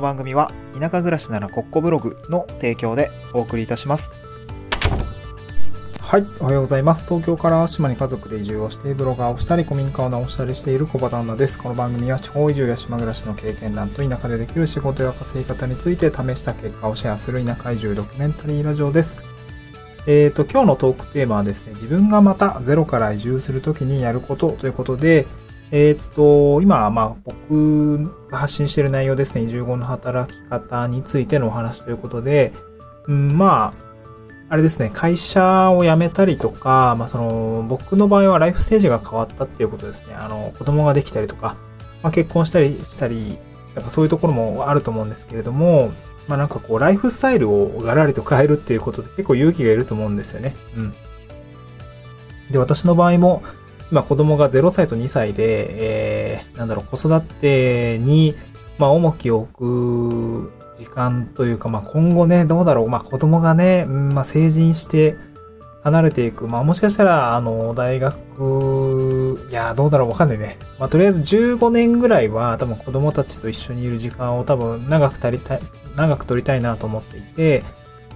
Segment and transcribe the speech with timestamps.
[0.00, 4.10] の番組は田舎暮らしならコッコブログの提供でお送りいたします。
[6.00, 7.04] はい、おはようございます。
[7.04, 11.56] 東京から島に家族で移住をしてブロガーをしたり古民家を直したりしている小場旦那です。
[11.56, 19.22] この番組は地方移住や島暮らしの経験談と田舎でできる仕事や稼ぎ方について試した結果をシェアする田舎移住ドキュメンタリーラジオです。
[20.06, 25.26] えっ、と、今日のトークテーマはですね、自分がまたゼロから移住するときにやることということで、
[25.72, 27.98] えっ、と、今、まあ、僕
[28.28, 32.52] が発信している内容ですね、移住後の働き方についてのお話ということで、
[33.06, 33.90] うん、まあ、
[34.48, 40.14] あれですね、会社を辞めたりとか、まあ、その、僕の場合はライフステージが変わったっていうことですね。
[40.14, 41.56] あの、子供ができたりとか、
[42.02, 43.38] まあ、結婚したりしたり、
[43.74, 45.92] なんかそういうところもあると思うんですけれども、
[46.26, 50.54] まあなんかこう、ライフスタイルをガラリと変えるっていうことで結構勇気がいると思うんですよね。
[50.76, 50.94] うん。
[52.50, 53.42] で、私の場合も、
[53.90, 58.34] 今子供が0歳と2歳で、えー、なんだろう、子育てに、
[58.78, 65.16] まあ重きを置く時間というか、まあ今後ね、どうだろう、まあ子供がね、まあ成人して
[65.82, 70.56] 離れていく、まあもしかしたら、あの、大学、いや、どうだろう、わかんないね。
[70.78, 75.60] まあとりあえず15年ぐらいは多分子供たちと一緒にいる時間を多分長く足りたい、
[75.96, 77.64] 長く取りたいなと思っていて、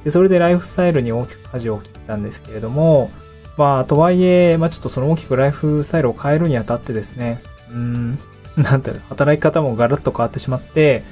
[0.04, 3.10] で、それでライフスタイルに大きく舵を切ったんですけれども、
[3.56, 8.18] まあ、とはいえ、まあちょっとその大きくライフスタイルを変えるにあたってですね、うん、
[8.56, 11.04] なんていうの、働き方もガラッと変わってしまって、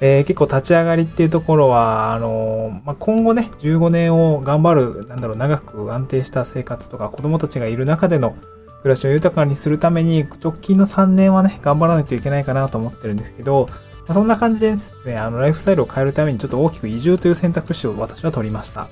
[0.00, 8.36] えー結構立ち上がりっていうところは、あのまあ、今後ね、15年を頑張る、なんだろう、長く安定した生活とか、子供たちがいる中での
[8.82, 13.76] 暮らしを豊かにするために、直近の3年はね、頑張らないといけないかなと思ってるんですけど、ま
[14.08, 18.88] あそんな感じでですね、あの、ライフスタイルを変えるためにちょっと大きく移住という選択肢を私は取りました。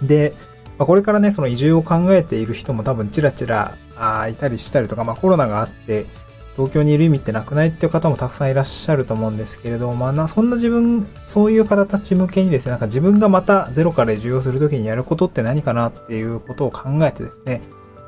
[0.00, 0.32] うん、で、
[0.78, 6.06] まあ、これからね、その移住を考えている人も多分ちらちらあいたりしたりとか、まあコロナがあって、
[6.54, 17.62] 東京にいる意味ってなくないっていう方もたくさんいらっしゃると思うんですけれども、まあな、そんな自分、そういう方たち向けにですね、なんか自分がまたゼロから移住をするときにやることって何かなっていうことを考えてですね、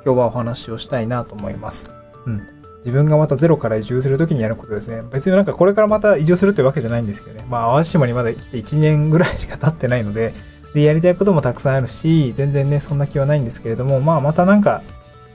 [0.04, 1.90] 今日はお話をしたいなと思います。
[2.26, 2.46] うん。
[2.78, 5.02] 自分がまたゼロから移住するときにやることですね。
[5.10, 7.44] 別になんかこれからまた移住するってわけじゃないんですけどね。
[7.50, 10.34] まあ、淡路島にまだ来て1年ぐらいしか経ってないので、
[10.76, 14.82] で、やりたいこともたくさんあるし、全然ね、そんな気はないんですけれども、まあ、またなんか、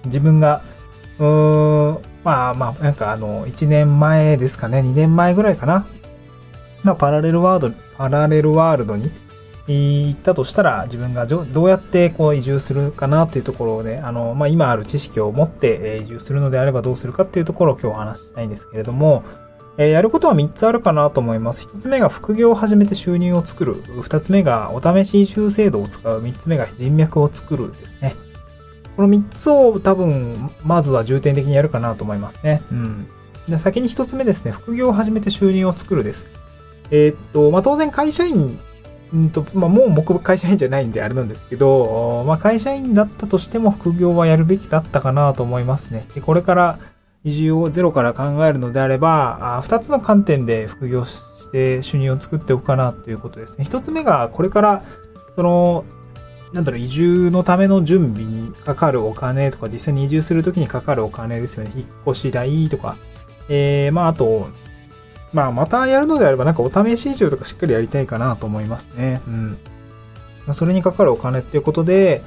[0.05, 0.61] 自分が、
[1.17, 5.87] うーん、まあまあ、なんかあの、1年前ですかね、2年前ぐらいかな。
[6.83, 9.11] まあ、パラレルワールド、パラレルワールドに
[9.65, 19.23] 行ったとしたら、自分がどうやってこう移住するかなっていうところをね、あの、まあ今ある知識を持って移住するのであればどうするかっていうところを今日お話ししたいんですけれども、
[19.77, 21.67] えーやることは3つあるかなと思います。
[21.67, 23.83] 1つ目が副業を始めて収入を作る。
[23.83, 26.21] 2つ目がお試し移住制度を使う。
[26.21, 28.15] 3つ目が人脈を作るですね。
[28.95, 32.61] この3つを多分、まずは重点的にやるかなと思いますね。
[32.71, 33.07] うん。
[33.47, 34.51] で先に1つ目ですね。
[34.51, 36.29] 副業を始めて収入を作るです。
[36.91, 38.59] えーっと、まあ、当然会社員
[39.15, 46.07] んと、まあ、もう僕会社員じゃないんであれなんですけど、まあ、会社員だったとしても副業はやるべきだったかなと思いますね。
[46.15, 46.79] で、これから
[47.23, 53.65] 移住をゼロから考えるのであれば、あ二つの観点で副業して収入を作っておくかなということですね。
[53.65, 54.81] 一つ目が、これから、
[55.35, 55.85] その、
[56.53, 61.71] なんだろう、移住のための準備にかかるお金とか、実際に移住するときにかかるお金ですよね。
[61.75, 62.97] 引っ越し代とか。
[63.49, 64.49] えー、まあ、あと、
[65.31, 69.21] まあ、またやるのであれば、なんかお試し移住とかしっかりやりたいかなと思いますね。
[69.27, 69.57] うん。
[70.51, 72.21] それにかかるお金っていうことで、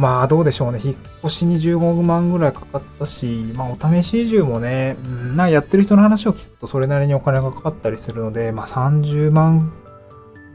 [0.00, 0.78] まあ、どうでしょうね。
[0.82, 9.74] 引っ越しに15万ぐらいかかったし、まあ、お試し移住もね、うん、なやってる人の話を聞くとそれなりにお金がかかったりするので、まあ、30万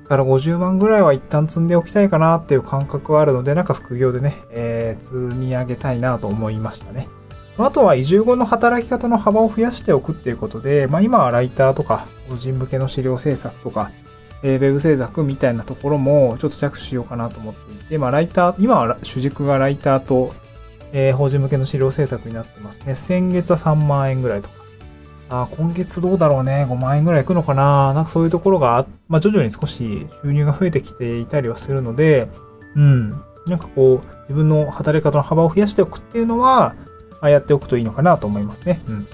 [0.07, 7.07] から50万ぐらいは一旦積んでおきたいかなっていう感覚はあるので、なんか副業でね、えー、積み上げたいなと思いましたね。
[7.59, 13.91] あとは移住後の働き方の幅を増やしておくっていうことで、まあ今はライターとか、個人向けの資料制作とか、
[14.45, 20.33] えー、ウェブ制作みたいなところもちょっと着手しようかなと思っていて、まあライター、今は主軸がライターと、
[20.93, 22.93] えー、法人向けの資料制作になってますね。
[22.93, 24.65] 先月は3万円ぐらいとか。
[25.27, 26.67] あー今月どうだろうね。
[26.69, 32.27] 5万円ぐらいいくのかななんかそういうところが、まあ徐々に少し収入が増えてきていたりはするので、
[32.75, 33.09] うん。
[33.47, 36.75] なんかこう、自分の働き方の幅を増やしておくっていうのは、
[37.19, 38.83] まあやっておくといいのかなと思いますね。
[38.87, 39.07] うん。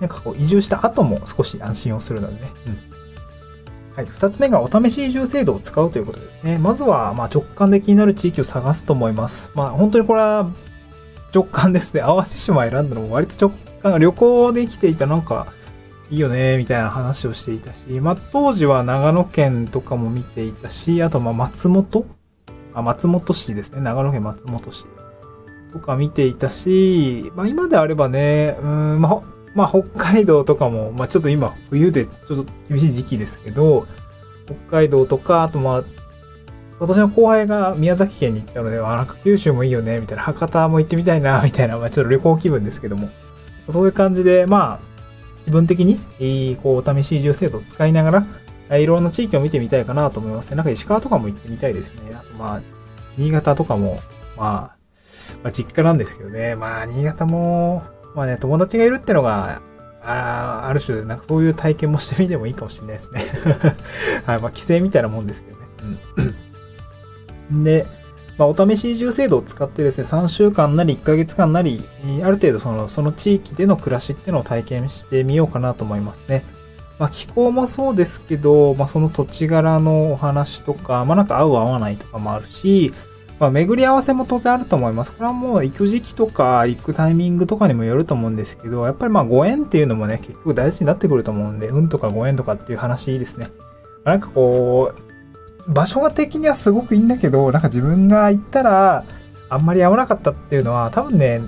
[0.00, 2.50] なんかこう、移住した後も少し安心をするのでね。
[2.66, 2.89] うん。
[4.00, 4.06] はい。
[4.06, 6.58] 二つ目がお試し移住制度を使うということですね。
[6.58, 9.52] まずは、ま直感で気になる地域を探すと思います。
[9.54, 10.50] まあ本当にこれは
[11.34, 12.00] 直感ですね。
[12.00, 15.48] 淡路島選んだのも割と直感、旅行で生きていたなんか、
[16.10, 22.06] いいよね、みたいな話をしていたし、まあ当時は長野県とかも見ていたし、あとまあ松本？
[22.72, 23.82] あ、松本市ですね。
[23.82, 24.86] 長野県松本市。
[25.72, 29.22] とか見ていたし、まあ今であればね、うん、まあ、
[29.54, 33.86] まあ北海道とかも、まあちょっと今冬でちょっと厳しい時期ですけど、
[34.46, 35.84] 北海道とか、あとまあ、
[36.80, 43.10] 私の後輩が宮崎県に行ったので、あ、なんか九州もいいよね、みたいな、博多も行ってみたいな、 みたいな、まあちょっと旅行気分ですけども、
[43.68, 44.90] そういう感じで、まあ、
[45.44, 46.00] 気分的に、
[46.62, 48.24] こう、お試し移住制度を使いなが
[48.70, 50.56] ら、いろんな地域を見てみたいかなと思いますね。
[50.56, 52.14] なんか石川とかも行ってみたいですよね。
[52.14, 52.62] あとまあ、
[53.16, 54.00] 新潟とかも、
[54.36, 54.76] まあ、
[55.42, 56.54] まあ実家なんですけどね。
[56.56, 57.82] まあ、新潟も、
[58.14, 59.62] まあね、友達がいるってのが、
[60.02, 63.20] あある種、なんかそういう体験もしてみてもいいかもしれないですね。
[64.24, 64.40] はい。
[64.40, 65.66] まあ、規制みたいなもんですけどね。
[67.50, 67.62] うん。
[67.64, 67.86] で、
[68.38, 71.84] まあ、お試し移住制度を使ってですね、3週間なり1ヶ月間なり、
[72.24, 76.44] ある程度その、その地域での暮らしっていうのを体験してみようかなと思いますね。
[76.98, 82.92] まあ、気候もそうですけど、まあ、その土地柄のお話とか、まあ、なんか合う合わないとかもあるし、
[83.40, 85.12] まあ、巡り合わせも当然あると思います。
[85.12, 93.48] これはもう行く時期とか行くタイミングとかにもよると思うんですけど、やっぱりまあご縁っていうのもね、結局大事になってくると思うんで、運とかご縁とかっていう話ですね。
[94.04, 94.92] なんかこ
[95.66, 99.04] う、場所が的にはすごくいいんだけど、なんか自分が行ったら、
[99.48, 101.40] あんまり合わなかったっていうのは、多分ね、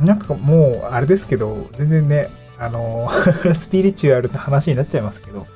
[0.00, 3.08] うん、なんかもう、あれですけど、全然ね、あの、
[3.52, 5.46] スピリチュアルな話になっちゃいますけど、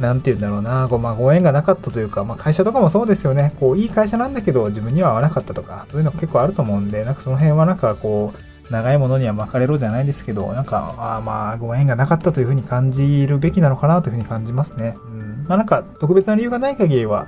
[0.00, 3.52] なんて言うんだろうな、こうまあ、ご縁がなかったというか、まあ、会社とかもそうですよね。
[3.60, 14.96] こう、いい会社なんだけど、自分には合わなかったとか、そういうの結構あると思うんで、なんかその辺はなんかこう、長いものには巻かれろじゃないですけど、なんか、あまあ、ご縁がなかったというふうに感じるべきなのかなというふうに感じますね。
[15.04, 15.44] うん。
[15.46, 17.26] まあなんか、特別な理由がない限りは、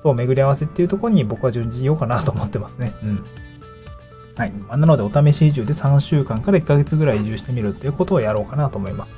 [0.00, 2.94] そう、巡り合わせっていうところに僕は順次ようかなと思ってますね。
[3.02, 3.24] うん。
[4.36, 4.52] はい。
[4.70, 9.16] なので、お試し移住で3週間から1ヶ月ぐらい移住してみるっていうことをやろうかなと思います。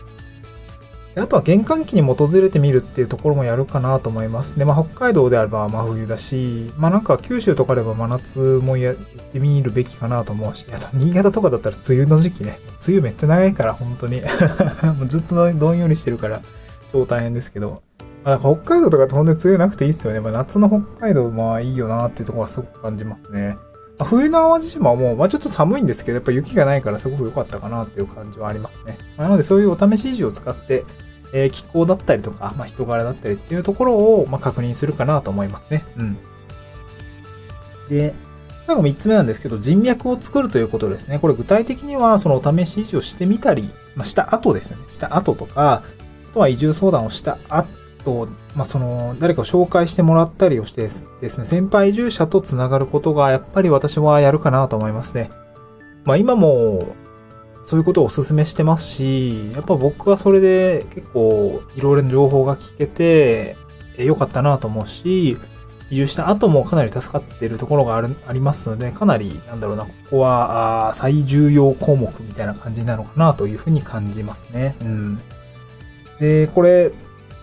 [1.20, 4.58] あとは玄関期にも訪れてみるっていうところもやるかなと思います。
[4.58, 14.20] で、まあ北海道であれば真冬だし、まあなんか九州とかでば真夏もや行ってみるべきかなと思うし、あと新潟とかだったら梅雨の時期ね、梅雨めっちゃ長いから本当に
[14.98, 16.42] もうずっとどんよりしてるから
[16.88, 17.82] 超大変ですけど、
[18.24, 20.20] まあ、北海道とかって本当に梅雨なくていいっすよね。
[20.20, 23.56] まあ夏の北海道まあいいよなっていうところはすごく感じますね。
[23.98, 28.96] まあ、冬の淡路島はもう、まあ、ちょっと寒いんですけど、やっぱ雪がないからすごく良かったかなっていう感じはありますね。
[29.16, 30.84] まあ、なのでそういうお試し移住を使って、
[31.32, 35.84] えー、気候だったりとか、まあ、人柄だったりっていうところを、まあ、確認するかなと思いますね。
[35.96, 36.18] うん。
[37.88, 38.14] で、
[38.62, 41.18] 最後3つ目なんですけど、人脈を作るということですね。
[41.18, 44.84] これ具体的には、そのお試し移住をしてみたり、まあ、した後ですよね。
[44.88, 45.82] した後とか、
[46.30, 55.30] あとは移住相談をした後、まあ、その、誰かを紹介してもらったりをしてですね、先輩移住者と繋がることが、やっぱり私はやるかなと思いますね。
[56.04, 56.94] まあ、今も、
[57.68, 63.58] そういうことをお勧めしてますし、やっぱ僕はそれで結構いろいろな情報が聞けて、
[63.98, 65.36] 良かったなと思うし、
[65.90, 74.74] 移住した後もかなり助かっているところがある、ありますので、かなり、なんだろうな、ここは、最重要項目みたいな感じなのかなというふうに感じますね。
[74.80, 75.20] うん。
[76.20, 76.90] で、これ、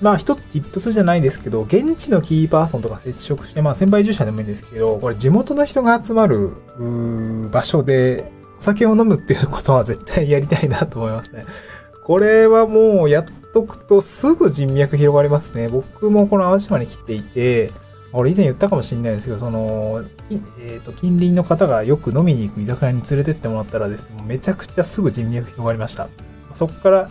[0.01, 6.51] まあ一つ tips じゃないですけど、現地のキーパーソンとか接触して、まあ先輩移住者でもいいんですけど、これ地元の人が集まる
[7.51, 8.31] 場所で
[8.65, 11.45] 酒を飲むっていうことは絶対やりたいなと思いますね。
[12.03, 15.69] これはもうやっとくとすぐ人脈広がりますね。
[15.69, 17.71] 僕もこの淡路島に来ていて、
[18.13, 26.07] 俺以前言ったかもしれないですけど、その、えっ、ー、と、近隣の方がよく飲みに行く居酒屋に連れてってもらったらですね、めちゃくちゃすぐ人脈広がりました。
[26.53, 27.10] そこから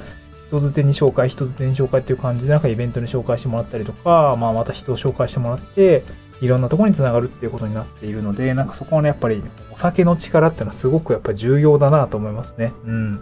[0.49, 6.05] 人づてに紹介、人づてに紹介っていう感じで、なんかイベントに紹介してもらったりとか、まあまた人を紹介してもらって、
[6.41, 12.73] いろんなところにつながるっていうことになっているので、なんかそこはね、やっぱりお酒の力っていうのはすごくやっぱり重要だなと思いますね。
[12.85, 13.21] うん。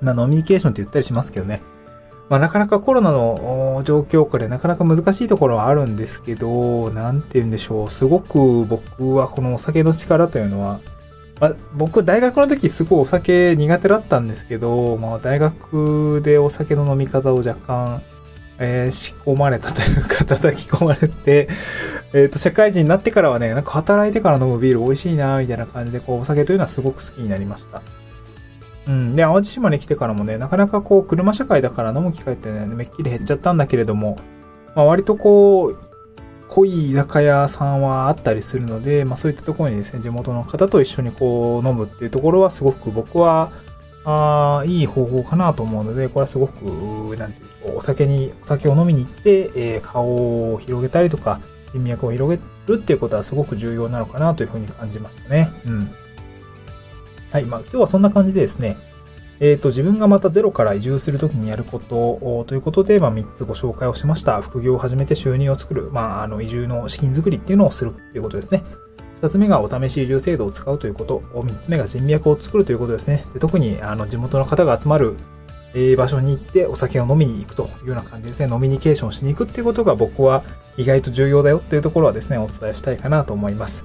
[0.00, 1.62] まあ、ノミニケーションって言ったりしますけどね。
[2.28, 7.90] まあ、なかなかコロナの状況下でなかなか難しいところはあるんですけど、なんて言うんでしょう。
[7.90, 10.80] すごく僕はこのお酒の力というのは、
[11.40, 18.02] まあ、僕大学の時すごいお酒苦手だったんですけど、まあ、大学でお酒の飲み方を若干
[18.64, 21.48] えー、仕込まれたというか、叩き込まれて、
[22.14, 27.82] えっ、ー、と、社会人になってからはね、なんか働いてから飲むビール美味しいな、みたいな感じで、こう、お酒というのはすごく好きになりました。
[28.86, 29.16] うん。
[29.16, 34.16] で、淡路島に来てからもね、なかなかこう、車社会だから飲む機会ってね、めっきり減っちゃったんだけれども、
[34.76, 35.76] まあ、割とこう、
[36.48, 43.50] 濃い居酒屋さんはあったりするので、まあそういったところにですね、地元の方と一緒にこう飲むっていうところはすごく僕は、
[44.04, 51.40] あいい方法かなと思うので、これはすごく、なんていうお酒に、お酒を飲みに行って、えー、顔を広げたりとか、
[51.72, 55.50] 人脈を広げるっていうことはすごく重要なのかなというふうに感じましたね。
[55.66, 55.90] うん。
[57.30, 57.44] はい。
[57.44, 58.76] まあ今日はそんな感じでですね、
[59.40, 64.40] えっ、ー、と、自分がまたゼロから移住するときにやることということで、まあ3つご紹介をしました。
[64.40, 65.90] 副業を始めて収入を作る。
[65.90, 68.62] まあ、あの、移住の資金作りっていうのをするっていうことですね。
[69.22, 71.20] 2つ目がお試し移住制度を使うということ。
[71.32, 73.24] 3つ目が人脈を作るということですね。
[73.32, 75.14] で特にあの地元の方が集まる
[75.74, 78.52] え場所に行ってお酒を飲みに行くというような感じですね。
[78.52, 80.42] 飲みニケーションしに行くっていうことが僕は
[80.76, 83.84] 意外と重要だよっていうところはですね、お伝えしたいかなと思います。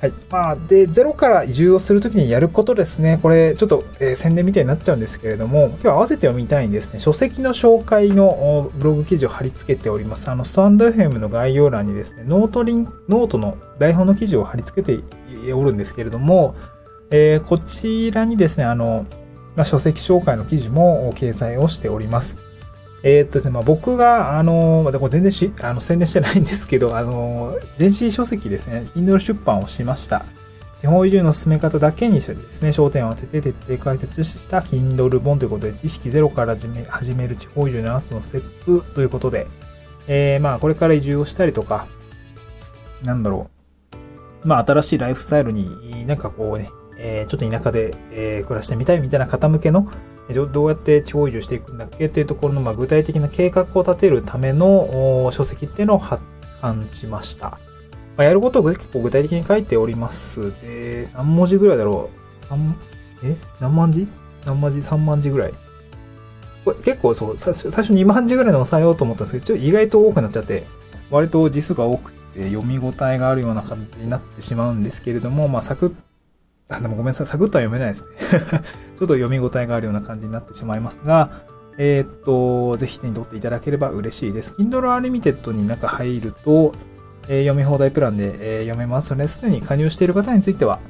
[0.00, 0.12] はい。
[0.30, 3.18] まあ、で、ゼロから移住をするときにやることですね。
[3.22, 7.00] これ、ちょっと、えー、宣伝みたいになっちゃうんですけれども、今日合わせて読みたいんですね。
[7.00, 10.30] 書籍の紹介のブログ記事を貼り付けております。
[10.30, 16.54] あの、スタンド FM の概要欄にですね、ノートリン、ノートの台本の記事を貼り付けておるんですけれども、
[17.10, 19.06] えー、こちらにですね、あの、
[19.56, 22.36] まあ、書籍紹介の記事も掲載をしております。
[23.06, 30.24] えー、っとですね、まあ、僕が、あの、まあ、これ全然し、あの、宣伝してないんですけど、あの、電子書籍ですね、Kindle 出版をしました。
[30.78, 36.56] 地方移住の進め方だけにしてですね、焦点を当てて徹底解説した Kindle 本ということで、知識ゼロから
[36.88, 39.48] 始める地方移住7つのステップということで、
[40.06, 41.86] えー、まあ、これから移住をしたりとか、
[43.02, 43.50] なんだろ
[44.44, 49.86] う、まあ、新しいライフスタイルになんかこうね、えー、ちょっと田舎で、えー、暮らしてみたいみたいな方向けの、
[50.32, 56.22] どうやって地方移住していくんだっけっていうところの、まあ、具体的な計画を立てるための書籍っていうのを発
[56.60, 57.58] 刊しました。
[58.16, 60.52] まあ、やることを結構具体的に書いております。
[60.60, 62.10] で、何文字ぐらいだろ
[62.42, 62.72] う ?3、
[63.24, 63.36] え？
[63.60, 64.08] 何万字？
[64.46, 65.52] 何万字 ?3 万字ぐらい？
[66.64, 70.64] これ結構そう、最初2万字ぐらいの抑えようと思ったんですけど、ちょっと意外と多くなっちゃって、
[71.10, 75.94] 割と字数が多くて読み応えがあるような感じになってしまうんですけれども、まあ、サクッ
[76.68, 77.26] あ、でもごめんなさい。
[77.26, 78.10] サクッとは読めないですね。
[78.96, 81.30] ちょっと読み応えがあるような感じになってしまいますが、
[81.76, 84.54] えー、っと、ぜひ手に取っていただければ嬉しいです。
[84.58, 86.72] Kindle Unlimited に中入ると、
[87.28, 90.80] えー、読み放題プランで、えー、読めますので、すでに加入している方については、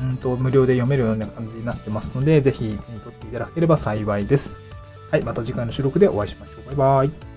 [0.00, 4.52] うんと、無料で読めるような感じになってますので、ぜひ手に取っていただければ幸いです。
[5.10, 6.66] はい、また次回の収録でお会いしましょう。
[6.66, 7.31] バイバイ。